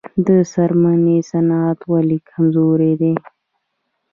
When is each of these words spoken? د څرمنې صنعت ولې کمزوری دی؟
د 0.25 0.27
څرمنې 0.51 1.17
صنعت 1.29 1.79
ولې 1.91 2.17
کمزوری 2.29 2.93
دی؟ 3.01 3.13